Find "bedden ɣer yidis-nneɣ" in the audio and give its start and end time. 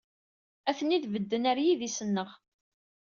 1.13-2.29